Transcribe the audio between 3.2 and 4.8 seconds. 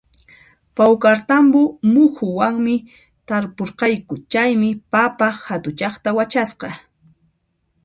tarpurqayku, chaymi